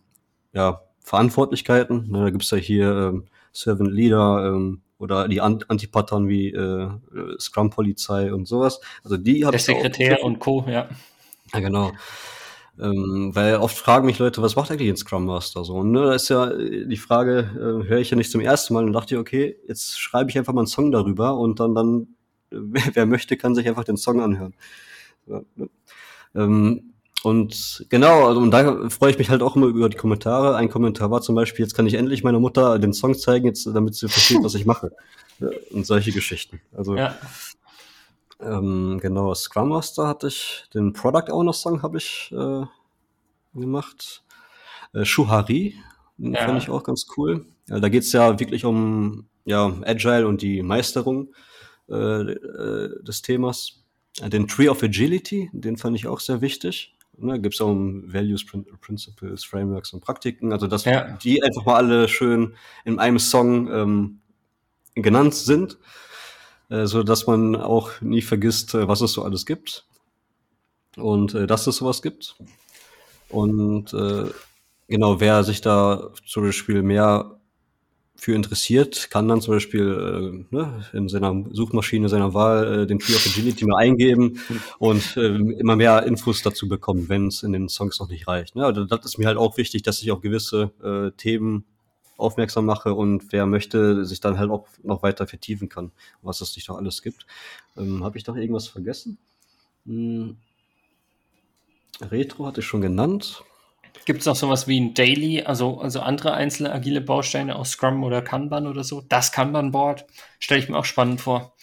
[0.54, 2.08] ja, Verantwortlichkeiten.
[2.10, 6.90] Na, da gibt's ja hier ähm, Servant Leader ähm, oder die Ant Antipattern wie äh,
[7.40, 8.82] Scrum Polizei und sowas.
[9.04, 9.66] Also die habe ich.
[9.66, 10.90] Der Sekretär und Co., ja.
[11.54, 11.92] Ja, genau.
[12.80, 15.76] Ähm, weil oft fragen mich Leute, was macht eigentlich ein Scrum Master so?
[15.76, 18.74] Und ne, da ist ja äh, die Frage, äh, höre ich ja nicht zum ersten
[18.74, 21.76] Mal und dachte ich, okay, jetzt schreibe ich einfach mal einen Song darüber und dann,
[21.76, 22.08] dann
[22.50, 24.54] wer, wer möchte, kann sich einfach den Song anhören.
[25.28, 25.70] Ja, ne?
[26.36, 30.56] ähm, und genau, also, und da freue ich mich halt auch immer über die Kommentare.
[30.56, 33.68] Ein Kommentar war zum Beispiel, jetzt kann ich endlich meiner Mutter den Song zeigen, jetzt,
[33.68, 34.92] damit sie versteht, was ich mache.
[35.72, 36.62] Und solche Geschichten.
[36.76, 37.16] Also ja.
[38.42, 42.66] Ähm, genau, Scrum Master hatte ich, den Product Owner Song habe ich äh,
[43.54, 44.24] gemacht.
[44.94, 45.76] Äh, Shuhari,
[46.18, 46.46] den ja.
[46.46, 47.46] fand ich auch ganz cool.
[47.68, 51.34] Ja, da geht's ja wirklich um ja, Agile und die Meisterung
[51.90, 53.84] äh, äh, des Themas.
[54.22, 56.96] Den Tree of Agility, den fand ich auch sehr wichtig.
[57.18, 58.46] Ne, Gibt es auch um Values,
[58.82, 60.52] Principles, Frameworks und Praktiken.
[60.52, 61.18] Also, dass ja.
[61.18, 64.20] die einfach mal alle schön in einem Song ähm,
[64.96, 65.78] genannt sind
[66.72, 69.86] äh, so dass man auch nie vergisst, äh, was es so alles gibt
[70.96, 72.36] und äh, dass es sowas gibt.
[73.30, 74.26] Und äh,
[74.88, 77.38] genau, wer sich da zum Beispiel mehr
[78.16, 83.00] für interessiert, kann dann zum Beispiel äh, ne, in seiner Suchmaschine seiner Wahl äh, den
[83.00, 84.40] Tree of Agility mal eingeben
[84.78, 88.56] und äh, immer mehr Infos dazu bekommen, wenn es in den Songs noch nicht reicht.
[88.56, 88.64] Ne?
[88.64, 91.66] Also das ist mir halt auch wichtig, dass ich auf gewisse äh, Themen
[92.22, 96.56] aufmerksam mache und wer möchte, sich dann halt auch noch weiter vertiefen kann, was es
[96.56, 97.26] nicht noch alles gibt.
[97.78, 99.18] Ähm, Habe ich doch irgendwas vergessen?
[99.86, 100.38] Hm.
[102.00, 103.44] Retro hatte ich schon genannt.
[104.06, 108.04] Gibt es noch sowas wie ein Daily, also, also andere einzelne agile Bausteine aus Scrum
[108.04, 109.02] oder Kanban oder so?
[109.02, 110.06] Das Kanban-Board
[110.40, 111.54] stelle ich mir auch spannend vor.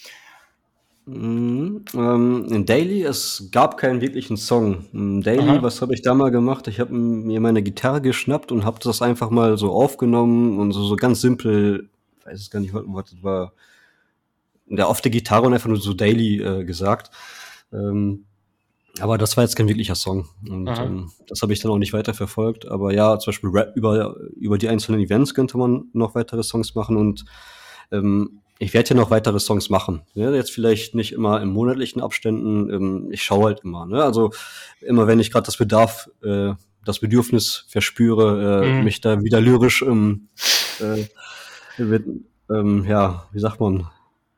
[1.09, 4.85] Mm, ähm, in Daily, es gab keinen wirklichen Song.
[4.93, 5.63] In Daily, Aha.
[5.63, 6.69] was habe ich da mal gemacht?
[6.69, 10.85] Ich habe mir meine Gitarre geschnappt und habe das einfach mal so aufgenommen und so,
[10.85, 11.89] so ganz simpel,
[12.21, 13.55] ich weiß es gar nicht, was das war,
[14.67, 17.11] der auf der Gitarre und einfach nur so Daily äh, gesagt.
[17.73, 18.27] Ähm,
[19.01, 20.29] aber das war jetzt kein wirklicher Song.
[20.47, 22.69] Und ähm, das habe ich dann auch nicht weiter verfolgt.
[22.69, 26.75] Aber ja, zum Beispiel Rap über, über die einzelnen Events könnte man noch weitere Songs
[26.75, 26.99] machen.
[26.99, 27.25] Und
[27.93, 30.03] ähm, ich werde ja noch weitere Songs machen.
[30.15, 32.71] Ja, jetzt vielleicht nicht immer in monatlichen Abständen.
[32.71, 33.87] Ähm, ich schaue halt immer.
[33.87, 34.03] Ne?
[34.03, 34.33] Also
[34.81, 36.53] immer wenn ich gerade das Bedarf, äh,
[36.85, 38.85] das Bedürfnis verspüre, äh, mhm.
[38.85, 40.29] mich da wieder lyrisch ähm,
[40.81, 41.05] äh,
[41.77, 42.07] wird,
[42.51, 43.89] ähm, ja, wie sagt man?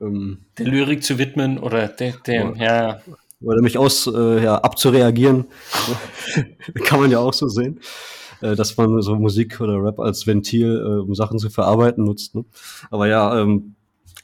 [0.01, 3.01] Ähm, der Lyrik zu widmen oder der, der ja
[3.43, 5.47] oder mich aus äh, ja, abzureagieren.
[6.85, 7.81] Kann man ja auch so sehen.
[8.43, 12.35] Äh, dass man so Musik oder Rap als Ventil, äh, um Sachen zu verarbeiten, nutzt.
[12.35, 12.45] Ne?
[12.91, 13.75] Aber ja, ähm,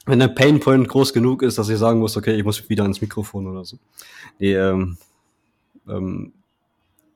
[0.07, 3.01] wenn der Painpoint groß genug ist, dass ich sagen muss, okay, ich muss wieder ins
[3.01, 3.77] Mikrofon oder so.
[4.39, 4.97] Nee, ähm,
[5.87, 6.33] ähm,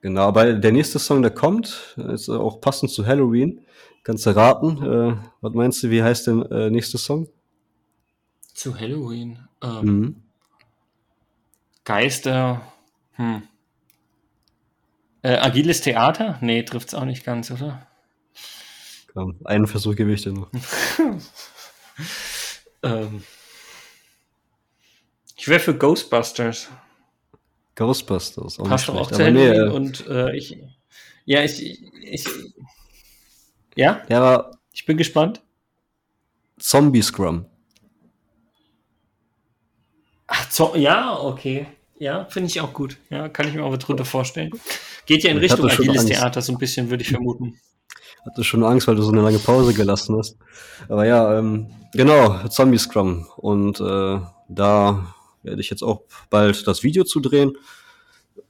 [0.02, 3.62] genau, aber der nächste Song, der kommt, ist auch passend zu Halloween.
[4.04, 4.82] Kannst du raten?
[4.82, 7.28] Äh, was meinst du, wie heißt der äh, nächste Song?
[8.52, 9.38] Zu Halloween.
[9.62, 10.22] Ähm, mhm.
[11.84, 12.60] Geister.
[13.12, 13.42] Hm.
[15.22, 16.38] Äh, agiles Theater?
[16.40, 17.86] Nee, trifft es auch nicht ganz, oder?
[19.14, 20.50] Komm, einen Versuch gebe ich dir noch.
[22.82, 23.22] ähm,
[25.36, 26.68] ich wäre für Ghostbusters.
[27.74, 28.60] Ghostbusters.
[28.60, 30.58] Auch Passt auch zu nee, äh, und äh, ich.
[31.24, 32.26] Ja, ich, ich.
[33.74, 34.02] Ja?
[34.08, 34.58] Ja, aber.
[34.72, 35.42] Ich bin gespannt.
[36.58, 37.46] Zombie Scrum.
[40.26, 41.66] Ach, so, ja, okay.
[41.98, 42.96] Ja, finde ich auch gut.
[43.10, 44.50] Ja, kann ich mir auch drunter vorstellen.
[45.06, 47.60] Geht ja in ich Richtung agiles Theater, so ein bisschen, würde ich vermuten.
[48.24, 50.36] Hatte schon Angst, weil du so eine lange Pause gelassen hast.
[50.88, 53.26] Aber ja, ähm, genau, Zombie Scrum.
[53.36, 57.52] Und äh, da werde ich jetzt auch bald das Video zu drehen.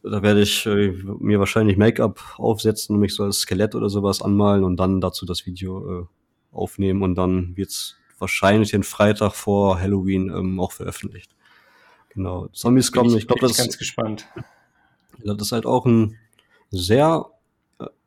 [0.02, 4.64] Da werde ich äh, mir wahrscheinlich Make-up aufsetzen, mich so als Skelett oder sowas anmalen
[4.64, 6.06] und dann dazu das Video äh,
[6.52, 11.34] aufnehmen und dann wird's wahrscheinlich den Freitag vor Halloween ähm, auch veröffentlicht.
[12.10, 12.48] Genau.
[12.48, 14.26] Zombies kommen, ich, ich glaube, das ganz gespannt.
[15.24, 16.18] Das ist halt auch ein
[16.70, 17.26] sehr,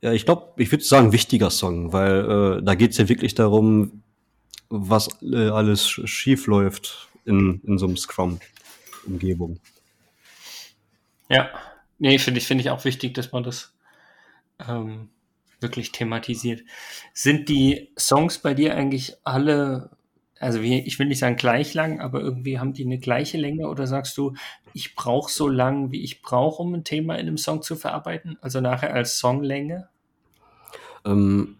[0.05, 4.03] ja, ich glaube, ich würde sagen, wichtiger Song, weil äh, da geht's ja wirklich darum,
[4.69, 9.59] was äh, alles schief läuft in, in so einem Scrum-Umgebung.
[11.27, 11.49] Ja,
[11.97, 13.73] nee, finde ich, finde ich auch wichtig, dass man das
[14.67, 15.09] ähm,
[15.59, 16.61] wirklich thematisiert.
[17.15, 19.89] Sind die Songs bei dir eigentlich alle
[20.39, 23.67] also wie, ich will nicht sagen gleich lang, aber irgendwie haben die eine gleiche Länge
[23.67, 24.35] oder sagst du,
[24.73, 28.37] ich brauche so lang, wie ich brauche, um ein Thema in einem Song zu verarbeiten?
[28.41, 29.87] Also nachher als Songlänge?
[31.05, 31.55] Ähm,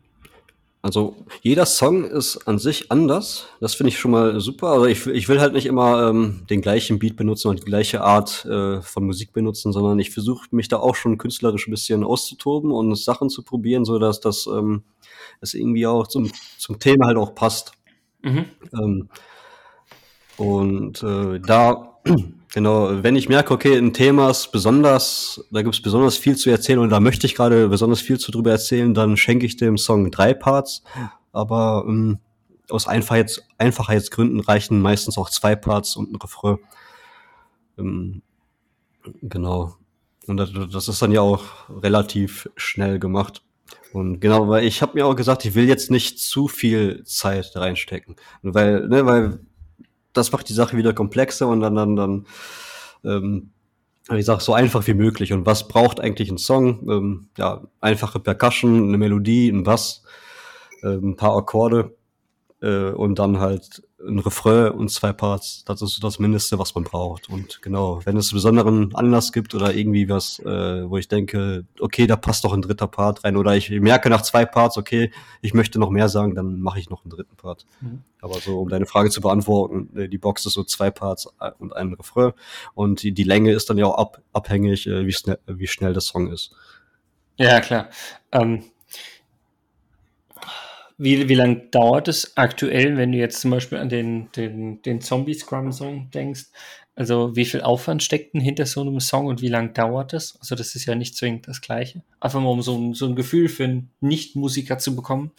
[0.86, 3.48] also jeder Song ist an sich anders.
[3.60, 4.68] Das finde ich schon mal super.
[4.68, 8.02] Also ich, ich will halt nicht immer ähm, den gleichen Beat benutzen und die gleiche
[8.02, 12.04] Art äh, von Musik benutzen, sondern ich versuche mich da auch schon künstlerisch ein bisschen
[12.04, 14.84] auszutoben und Sachen zu probieren, so dass das ähm,
[15.42, 17.72] es irgendwie auch zum, zum Thema halt auch passt.
[18.22, 18.46] Mhm.
[18.74, 19.10] Ähm,
[20.38, 21.98] und äh, da,
[22.56, 26.50] genau, wenn ich merke, okay, ein Thema ist besonders, da gibt es besonders viel zu
[26.50, 29.78] erzählen und da möchte ich gerade besonders viel zu drüber erzählen, dann schenke ich dem
[29.78, 30.82] Song drei Parts.
[31.34, 32.20] Aber ähm,
[32.70, 36.58] aus Einfachheits Einfachheitsgründen reichen meistens auch zwei Parts und ein Refrain.
[37.78, 38.22] Ähm,
[39.22, 39.76] genau.
[40.26, 43.44] Und das, ist dann ja auch relativ schnell gemacht.
[43.92, 47.52] Und genau, weil ich habe mir auch gesagt, ich will jetzt nicht zu viel Zeit
[47.54, 48.16] reinstecken.
[48.42, 49.40] Weil, ne, weil
[50.18, 52.26] das macht die Sache wieder komplexer und dann, dann, dann,
[53.04, 53.52] ähm,
[54.12, 55.34] ich sag so einfach wie möglich.
[55.34, 56.90] Und was braucht eigentlich ein Song?
[56.90, 60.04] Ähm, ja, einfache Percussion, eine Melodie, ein Bass,
[60.84, 61.96] äh, ein paar Akkorde
[62.62, 65.64] äh, und dann halt ein Refrain und zwei Parts.
[65.66, 67.30] Das ist so das Mindeste, was man braucht.
[67.30, 71.66] Und genau, wenn es einen besonderen Anlass gibt oder irgendwie was, äh, wo ich denke,
[71.80, 75.12] okay, da passt doch ein dritter Part rein oder ich merke nach zwei Parts, okay,
[75.42, 77.66] ich möchte noch mehr sagen, dann mache ich noch einen dritten Part.
[77.80, 78.04] Mhm.
[78.22, 81.52] Aber so, um deine Frage zu beantworten, äh, die Box ist so zwei Parts äh,
[81.58, 82.34] und ein Refrain
[82.74, 85.94] und die, die Länge ist dann ja auch ab, abhängig, äh, wie, schnell, wie schnell
[85.94, 86.54] der Song ist.
[87.38, 87.90] Ja, klar.
[88.32, 88.64] Ähm
[90.98, 95.02] Wie, wie lange dauert es aktuell, wenn du jetzt zum Beispiel an den, den, den
[95.02, 96.46] Zombie-Scrum-Song denkst?
[96.96, 100.38] Also wie viel Aufwand steckt denn hinter so einem Song und wie lange dauert es?
[100.40, 102.04] Also das ist ja nicht zwingend das Gleiche.
[102.22, 105.32] Einfach mal um so ein, so ein Gefühl für einen Nicht-Musiker zu bekommen.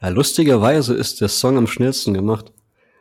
[0.00, 2.52] Ja, lustigerweise ist der Song am schnellsten gemacht.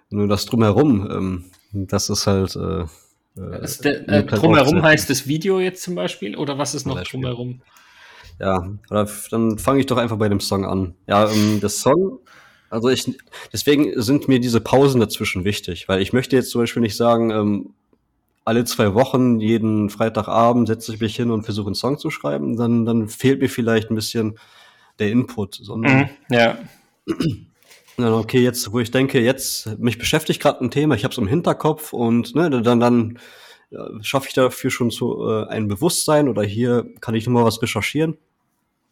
[0.09, 2.55] Nur das drumherum, ähm, das ist halt.
[2.57, 2.85] Äh,
[3.41, 7.01] äh ist der, äh, drumherum heißt das Video jetzt zum Beispiel oder was ist noch
[7.03, 7.61] drumherum?
[8.39, 10.95] Ja, dann fange ich doch einfach bei dem Song an.
[11.07, 12.19] Ja, ähm, der Song
[12.69, 13.09] also ich,
[13.53, 17.31] deswegen sind mir diese Pausen dazwischen wichtig, weil ich möchte jetzt zum Beispiel nicht sagen,
[17.31, 17.73] ähm,
[18.43, 22.57] alle zwei Wochen, jeden Freitagabend setze ich mich hin und versuche einen Song zu schreiben,
[22.57, 24.37] dann, dann fehlt mir vielleicht ein bisschen
[24.99, 26.57] der Input, sondern mhm, ja.
[27.97, 31.17] Dann, okay, jetzt, wo ich denke, jetzt mich beschäftigt gerade ein Thema, ich habe es
[31.17, 33.19] im Hinterkopf und ne, dann, dann
[34.01, 38.17] schaffe ich dafür schon so äh, ein Bewusstsein oder hier kann ich nochmal was recherchieren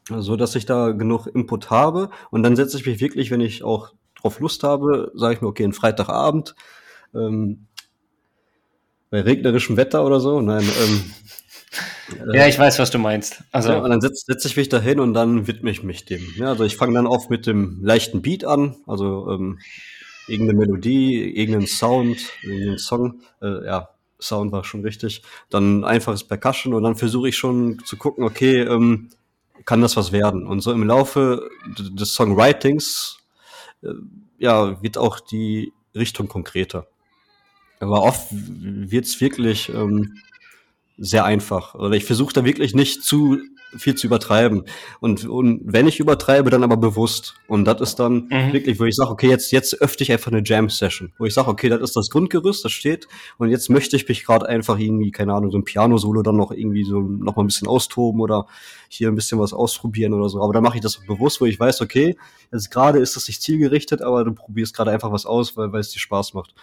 [0.10, 2.10] so dass ich da genug Input habe.
[2.32, 5.48] Und dann setze ich mich wirklich, wenn ich auch drauf Lust habe, sage ich mir,
[5.48, 6.56] okay, ein Freitagabend,
[7.14, 7.68] ähm,
[9.10, 10.42] bei regnerischem Wetter oder so.
[10.42, 11.14] Nein, ähm,
[12.34, 13.44] ja, ich weiß, was du meinst.
[13.52, 16.06] Also ja, und dann setze setz ich mich da hin und dann widme ich mich
[16.06, 16.22] dem.
[16.36, 19.60] Ja, also ich fange dann oft mit dem leichten Beat an, also ähm,
[20.28, 23.22] irgendeine Melodie, irgendeinen Sound, irgendeinen Song.
[23.42, 23.90] Äh, ja,
[24.24, 25.22] Sound war schon richtig.
[25.50, 29.10] Dann einfaches Percussion und dann versuche ich schon zu gucken, okay, ähm,
[29.66, 30.48] kann das was werden.
[30.48, 33.18] Und so im Laufe des Songwritings
[33.82, 33.94] äh,
[34.38, 36.88] ja, wird auch die Richtung konkreter.
[37.80, 40.18] Aber oft wird's wirklich ähm,
[40.98, 41.76] sehr einfach.
[41.76, 43.40] Oder ich versuche da wirklich nicht zu
[43.78, 44.64] viel zu übertreiben.
[45.00, 47.36] Und, und wenn ich übertreibe, dann aber bewusst.
[47.48, 48.54] Und das ist dann mhm.
[48.54, 51.14] wirklich, wo ich sage, okay, jetzt, jetzt öffne ich einfach eine Jam-Session.
[51.18, 53.08] Wo ich sage, okay, das ist das Grundgerüst, das steht.
[53.38, 56.52] Und jetzt möchte ich mich gerade einfach irgendwie, keine Ahnung, so ein Piano-Solo dann noch
[56.52, 58.48] irgendwie so noch mal ein bisschen austoben oder
[58.90, 60.42] hier ein bisschen was ausprobieren oder so.
[60.42, 62.16] Aber dann mache ich das bewusst, wo ich weiß, okay,
[62.52, 65.82] jetzt gerade ist das nicht zielgerichtet, aber du probierst gerade einfach was aus, weil, weil
[65.82, 66.54] es dir Spaß macht.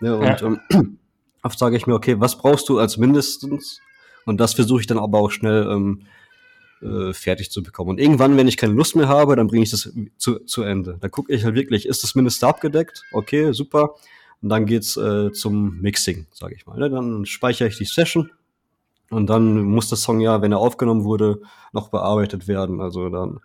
[0.00, 0.42] Ja, und ja.
[0.70, 0.98] ähm,
[1.42, 3.80] oft sage ich mir, okay, was brauchst du als mindestens?
[4.26, 6.02] Und das versuche ich dann aber auch schnell ähm,
[6.82, 7.90] äh, fertig zu bekommen.
[7.90, 10.98] Und irgendwann, wenn ich keine Lust mehr habe, dann bringe ich das zu, zu Ende.
[11.00, 13.02] Da gucke ich halt wirklich, ist das Mindeste abgedeckt?
[13.12, 13.94] Okay, super.
[14.42, 16.78] Und dann geht's äh, zum Mixing, sage ich mal.
[16.78, 16.90] Ne?
[16.90, 18.30] Dann speichere ich die Session
[19.10, 22.80] und dann muss der Song ja, wenn er aufgenommen wurde, noch bearbeitet werden.
[22.80, 23.40] Also dann,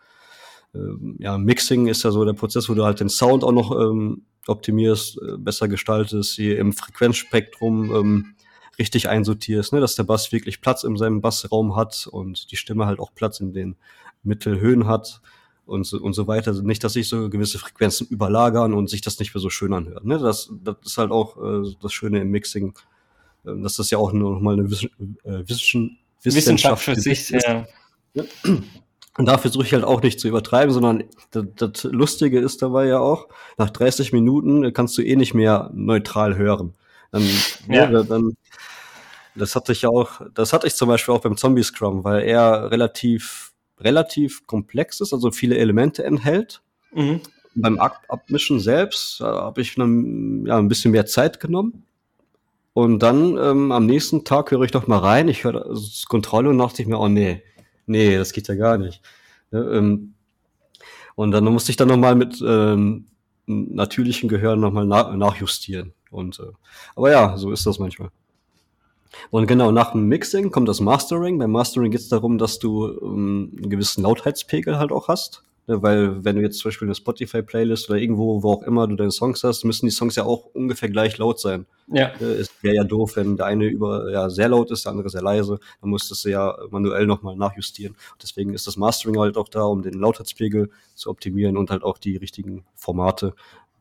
[1.20, 4.24] ja, Mixing ist ja so der Prozess, wo du halt den Sound auch noch ähm,
[4.48, 8.36] optimierst, äh, besser gestaltest, hier im Frequenzspektrum ähm,
[8.78, 12.86] richtig einsortierst, ne, dass der Bass wirklich Platz in seinem Bassraum hat und die Stimme
[12.86, 13.76] halt auch Platz in den
[14.24, 15.22] Mittelhöhen hat
[15.66, 16.52] und so, und so weiter.
[16.52, 19.74] Also nicht, dass sich so gewisse Frequenzen überlagern und sich das nicht mehr so schön
[19.74, 20.06] anhört.
[20.06, 20.20] Ne?
[20.20, 22.74] Das, das ist halt auch äh, das Schöne im Mixing,
[23.46, 27.32] äh, dass das ja auch nur noch mal eine Wiss äh, Wissenschaft, Wissenschaft für sich
[27.32, 27.48] ist.
[27.48, 27.66] Ja.
[29.17, 32.88] Und da versuche ich halt auch nicht zu übertreiben, sondern das, das Lustige ist dabei
[32.88, 36.73] ja auch, nach 30 Minuten kannst du eh nicht mehr neutral hören.
[37.12, 37.23] Dann,
[37.69, 37.89] ja.
[37.89, 38.36] ne, dann
[39.36, 42.23] das hatte ich ja auch, das hatte ich zum Beispiel auch beim Zombie Scrum, weil
[42.23, 46.62] er relativ, relativ komplex ist, also viele Elemente enthält.
[46.93, 47.21] Mhm.
[47.56, 51.84] Beim Ab Abmischen selbst äh, habe ich dann, ja, ein bisschen mehr Zeit genommen.
[52.73, 56.49] Und dann ähm, am nächsten Tag höre ich doch mal rein, ich höre das Kontrolle
[56.49, 57.41] und dachte ich mir, oh nee,
[57.86, 59.02] nee, das geht ja gar nicht.
[59.52, 60.13] Ne, ähm,
[61.15, 63.08] und dann musste ich dann nochmal mit ähm,
[63.45, 65.93] natürlichen Gehör nochmal na nachjustieren.
[66.12, 66.52] Und äh,
[66.95, 68.10] aber ja, so ist das manchmal.
[69.30, 71.39] Und genau, nach dem Mixing kommt das Mastering.
[71.39, 75.43] Beim Mastering geht es darum, dass du ähm, einen gewissen Lautheitspegel halt auch hast.
[75.67, 78.95] Ne, weil wenn du jetzt zum Beispiel eine Spotify-Playlist oder irgendwo, wo auch immer du
[78.95, 81.65] deine Songs hast, müssen die Songs ja auch ungefähr gleich laut sein.
[81.88, 82.12] Ja.
[82.19, 85.10] Ne, es wäre ja doof, wenn der eine über ja sehr laut ist, der andere
[85.10, 85.60] sehr leise.
[85.82, 87.95] Dann musstest du ja manuell nochmal nachjustieren.
[88.21, 91.97] Deswegen ist das Mastering halt auch da, um den Lautheitspegel zu optimieren und halt auch
[91.97, 93.34] die richtigen Formate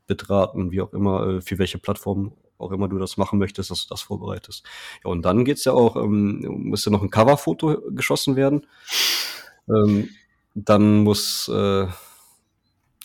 [0.06, 3.82] betraten, wie auch immer, äh, für welche Plattform auch immer du das machen möchtest, dass
[3.82, 4.64] du das vorbereitest.
[5.04, 8.66] Ja, und dann geht's ja auch, ähm, muss ja noch ein Coverfoto geschossen werden.
[9.68, 10.08] Ähm,
[10.54, 11.86] dann muss äh,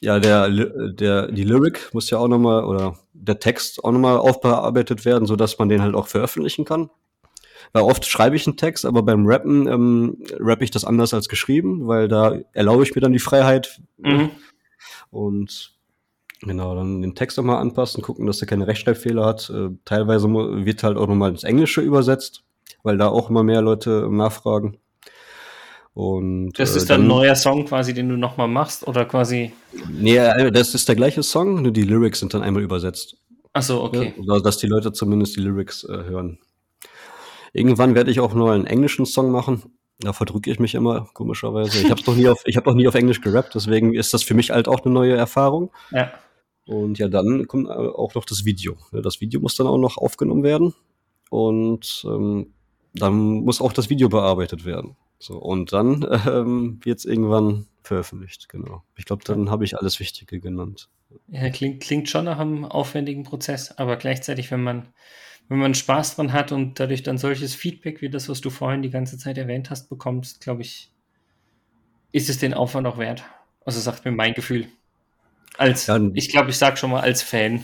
[0.02, 5.06] ja der, der die Lyric muss ja auch nochmal oder der Text auch nochmal aufbearbeitet
[5.06, 6.90] werden, so dass man den halt auch veröffentlichen kann.
[7.74, 11.30] Weil oft schreibe ich einen Text, aber beim Rappen ähm, rappe ich das anders als
[11.30, 13.82] geschrieben, weil da erlaube ich mir dann die Freiheit.
[13.98, 14.32] Mhm.
[15.12, 15.80] Und
[16.42, 19.50] Genau, dann den Text nochmal anpassen, gucken, dass er keine Rechtschreibfehler hat.
[19.50, 22.44] Äh, teilweise wird halt auch nochmal ins Englische übersetzt,
[22.82, 24.78] weil da auch immer mehr Leute nachfragen.
[26.02, 29.52] Und, das ist äh, dann ein neuer Song quasi, den du nochmal machst oder quasi?
[29.92, 33.18] Nee, äh, das ist der gleiche Song, nur die Lyrics sind dann einmal übersetzt.
[33.52, 34.14] Ach so, okay.
[34.18, 36.40] Ja, dass die Leute zumindest die Lyrics äh, hören.
[37.52, 41.78] Irgendwann werde ich auch nur einen englischen Song machen, Da verdrücke ich mich immer, komischerweise.
[41.82, 44.24] Ich habe noch nie auf, ich habe noch nie auf Englisch gerappt, deswegen ist das
[44.24, 45.70] für mich halt auch eine neue Erfahrung.
[45.92, 46.14] Ja.
[46.66, 48.78] Und ja, dann kommt äh, auch noch das Video.
[48.94, 50.74] Das Video muss dann auch noch aufgenommen werden.
[51.30, 52.54] Und ähm,
[52.94, 54.96] dann muss auch das Video bearbeitet werden.
[55.20, 58.84] So, und dann ähm, wird es irgendwann veröffentlicht, genau.
[58.96, 60.90] Ich glaube, dann habe ich alles Wichtige genannt.
[61.28, 64.94] Ja, klingt, klingt schon nach einem aufwendigen Prozess, aber gleichzeitig, wenn man
[65.50, 68.84] wenn man Spaß dran hat und dadurch dann solches Feedback wie das, was du vorhin
[68.84, 70.92] die ganze Zeit erwähnt hast, bekommst, glaube ich,
[72.12, 73.24] ist es den Aufwand auch wert.
[73.66, 74.68] Also sagt mir mein Gefühl.
[75.58, 77.64] Als, ja, ich glaube, ich sage schon mal als Fan.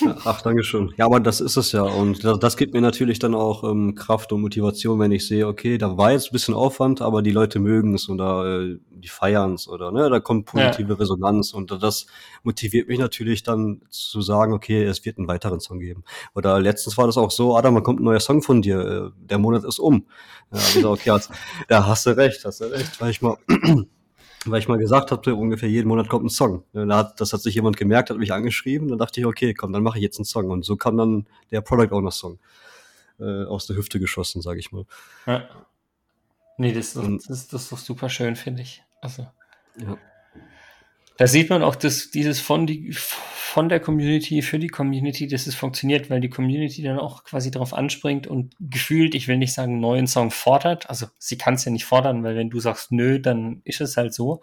[0.24, 0.92] Ach, danke schön.
[0.96, 1.82] Ja, aber das ist es ja.
[1.82, 5.46] Und das, das gibt mir natürlich dann auch ähm, Kraft und Motivation, wenn ich sehe,
[5.46, 9.08] okay, da war jetzt ein bisschen Aufwand, aber die Leute mögen es oder äh, die
[9.08, 10.98] feiern es oder ne, da kommt positive ja.
[10.98, 12.06] Resonanz und das
[12.42, 16.04] motiviert mich natürlich dann zu sagen, okay, es wird einen weiteren Song geben.
[16.34, 19.26] Oder letztens war das auch so, Adam, man kommt ein neuer Song von dir, äh,
[19.28, 20.06] der Monat ist um.
[20.52, 21.18] Ja, ich sag, okay,
[21.70, 23.36] ja, hast du recht, hast du recht, weil ich mal
[24.46, 26.64] weil ich mal gesagt habe, ungefähr jeden Monat kommt ein Song.
[26.72, 29.98] das hat sich jemand gemerkt, hat mich angeschrieben, dann dachte ich, okay, komm, dann mache
[29.98, 30.50] ich jetzt einen Song.
[30.50, 32.38] Und so kam dann der Product Owner Song
[33.20, 34.84] äh, aus der Hüfte geschossen, sage ich mal.
[35.26, 35.48] Ja.
[36.58, 38.82] Nee, das ist, doch, das, ist, das ist doch super schön, finde ich.
[39.00, 39.26] Also.
[39.76, 39.96] Ja.
[41.16, 45.46] Da sieht man auch, dass dieses von, die, von der Community für die Community, dass
[45.46, 49.52] es funktioniert, weil die Community dann auch quasi darauf anspringt und gefühlt, ich will nicht
[49.52, 50.88] sagen, neuen Song fordert.
[50.88, 53.96] Also sie kann es ja nicht fordern, weil wenn du sagst, nö, dann ist es
[53.96, 54.40] halt so.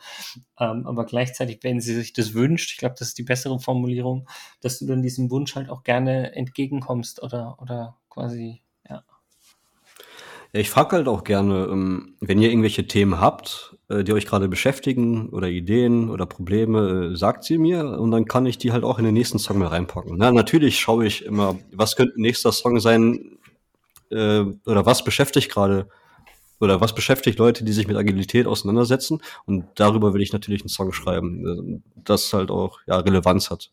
[0.60, 4.30] Ähm, aber gleichzeitig, wenn sie sich das wünscht, ich glaube, das ist die bessere Formulierung,
[4.62, 8.62] dass du dann diesem Wunsch halt auch gerne entgegenkommst oder, oder quasi
[10.54, 14.26] ja, ich frage halt auch gerne, ähm, wenn ihr irgendwelche Themen habt, äh, die euch
[14.26, 18.72] gerade beschäftigen oder Ideen oder Probleme, äh, sagt sie mir und dann kann ich die
[18.72, 20.16] halt auch in den nächsten Song mehr reinpacken.
[20.18, 23.38] Na, natürlich schaue ich immer, was könnte nächster Song sein
[24.10, 25.88] äh, oder was beschäftigt gerade
[26.60, 30.70] oder was beschäftigt Leute, die sich mit Agilität auseinandersetzen und darüber will ich natürlich einen
[30.70, 33.72] Song schreiben, das halt auch ja Relevanz hat.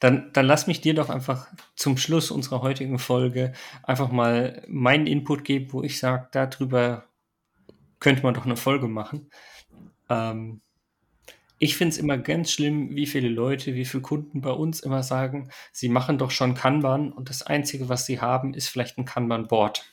[0.00, 5.06] Dann, dann lass mich dir doch einfach zum Schluss unserer heutigen Folge einfach mal meinen
[5.06, 7.04] Input geben, wo ich sage, darüber
[8.00, 9.30] könnte man doch eine Folge machen.
[10.08, 10.60] Ähm,
[11.58, 15.02] ich finde es immer ganz schlimm, wie viele Leute, wie viele Kunden bei uns immer
[15.02, 19.04] sagen, sie machen doch schon Kanban und das Einzige, was sie haben, ist vielleicht ein
[19.04, 19.84] Kanban-Board.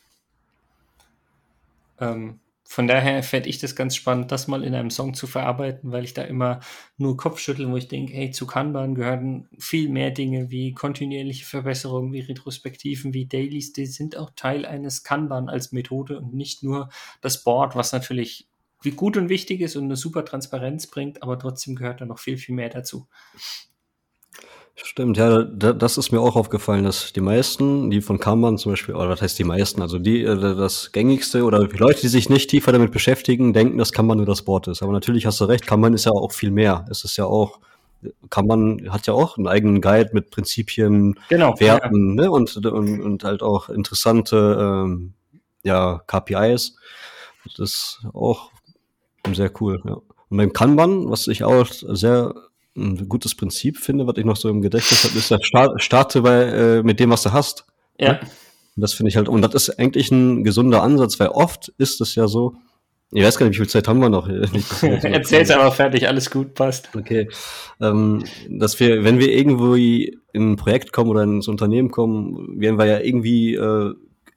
[1.99, 5.91] Ähm, von daher fände ich das ganz spannend, das mal in einem Song zu verarbeiten,
[5.91, 6.61] weil ich da immer
[6.97, 12.11] nur Kopfschütteln, wo ich denke, hey, zu Kanban gehören viel mehr Dinge wie kontinuierliche Verbesserungen,
[12.11, 16.89] wie Retrospektiven, wie Dailies, die sind auch Teil eines Kanban als Methode und nicht nur
[17.21, 18.47] das Board, was natürlich
[18.81, 22.19] wie gut und wichtig ist und eine super Transparenz bringt, aber trotzdem gehört da noch
[22.19, 23.07] viel, viel mehr dazu.
[24.77, 28.73] Stimmt, ja, da, das ist mir auch aufgefallen, dass die meisten, die von Kanban zum
[28.73, 32.09] Beispiel, oder was heißt die meisten, also die, äh, das gängigste oder die Leute, die
[32.09, 34.83] sich nicht tiefer damit beschäftigen, denken, dass Kanban nur das Board ist.
[34.83, 36.85] Aber natürlich hast du recht, Kanban ist ja auch viel mehr.
[36.89, 37.59] Es ist ja auch,
[38.29, 42.23] Kanban hat ja auch einen eigenen Guide mit Prinzipien, genau, Werten, ja.
[42.23, 45.13] ne, und, und, und halt auch interessante, ähm,
[45.63, 46.75] ja, KPIs.
[47.45, 48.51] Das ist auch
[49.33, 49.97] sehr cool, ja.
[50.27, 52.33] Und beim Kanban, was ich auch sehr
[52.75, 55.37] ein gutes Prinzip finde, was ich noch so im Gedächtnis habe, ist, ja,
[55.77, 57.65] starte bei, äh, mit dem, was du hast.
[57.97, 58.19] Ja.
[58.19, 62.01] Und das finde ich halt, und das ist eigentlich ein gesunder Ansatz, weil oft ist
[62.01, 62.55] es ja so,
[63.11, 64.27] ich weiß gar nicht, wie viel Zeit haben wir noch?
[64.81, 66.89] Erzähl's aber fertig, alles gut, passt.
[66.93, 67.29] Okay.
[67.79, 72.77] Ähm, dass wir, wenn wir irgendwo in ein Projekt kommen oder ins Unternehmen kommen, werden
[72.77, 73.93] wir ja irgendwie äh,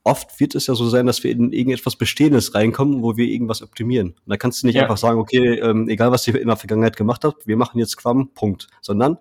[0.08, 3.62] oft wird es ja so sein, dass wir in irgendetwas Bestehendes reinkommen, wo wir irgendwas
[3.62, 4.08] optimieren.
[4.08, 4.82] Und da kannst du nicht ja.
[4.82, 7.92] einfach sagen, okay, ähm, egal was ihr in der Vergangenheit gemacht habt, wir machen jetzt
[7.92, 8.68] Scrum, Punkt.
[8.80, 9.18] Sondern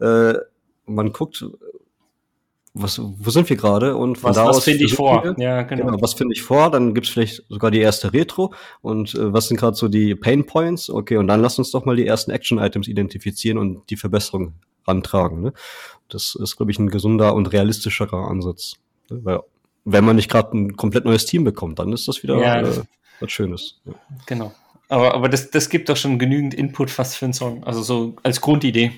[0.00, 0.34] äh,
[0.86, 1.44] man guckt,
[2.72, 5.24] was, wo sind wir gerade und von was, da was finde ich vor?
[5.24, 5.86] Wir, ja, genau.
[5.86, 6.70] genau was finde ich vor?
[6.70, 10.46] Dann gibt's vielleicht sogar die erste Retro und äh, was sind gerade so die Pain
[10.46, 10.88] Points?
[10.88, 14.54] Okay, und dann lass uns doch mal die ersten Action-Items identifizieren und die Verbesserung
[14.86, 15.42] rantragen.
[15.42, 15.52] Ne?
[16.08, 18.74] Das ist, glaube ich, ein gesunder und realistischerer Ansatz.
[19.10, 19.20] Ne?
[19.24, 19.40] Weil
[19.84, 22.82] wenn man nicht gerade ein komplett neues Team bekommt, dann ist das wieder ja, äh,
[23.20, 23.80] was Schönes.
[23.84, 23.94] Ja.
[24.26, 24.52] Genau.
[24.88, 27.64] Aber, aber das, das gibt doch schon genügend Input fast für einen Song.
[27.64, 28.92] Also so als Grundidee.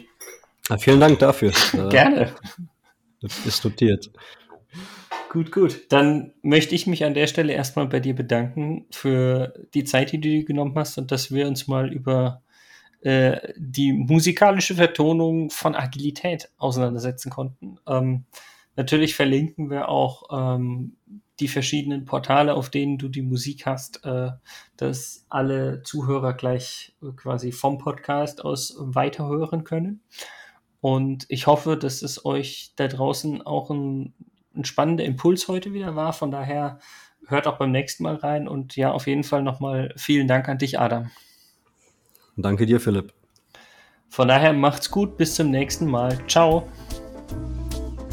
[0.68, 1.53] Ja, vielen Dank dafür.
[1.90, 2.33] Gerne.
[3.45, 4.11] Ist notiert.
[5.29, 5.87] Gut, gut.
[5.90, 10.21] Dann möchte ich mich an der Stelle erstmal bei dir bedanken für die Zeit, die
[10.21, 12.42] du dir genommen hast und dass wir uns mal über
[13.03, 17.79] äh, die musikalische Vertonung von Agilität auseinandersetzen konnten.
[17.87, 18.25] Ähm,
[18.77, 20.96] Natürlich verlinken wir auch ähm,
[21.40, 24.31] die verschiedenen Portale, auf denen du die Musik hast, äh,
[24.77, 30.00] dass alle Zuhörer gleich äh, quasi vom Podcast aus weiterhören können.
[30.81, 34.14] Und ich hoffe, dass es euch da draußen auch ein,
[34.54, 36.12] ein spannender Impuls heute wieder war.
[36.12, 36.79] Von daher
[37.27, 38.48] hört auch beim nächsten Mal rein.
[38.48, 41.10] Und ja, auf jeden Fall nochmal vielen Dank an dich, Adam.
[42.37, 43.12] Danke dir, Philipp.
[44.08, 46.18] Von daher macht's gut, bis zum nächsten Mal.
[46.27, 46.68] Ciao.